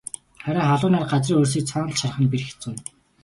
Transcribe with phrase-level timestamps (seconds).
[0.43, 2.77] Харин халуун нар газрын хөрсийг цоонотол шарах нь бэрх хэцүү юм.